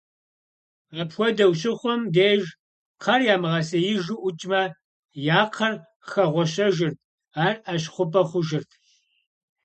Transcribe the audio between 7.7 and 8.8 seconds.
хъупӀэ хъужырт.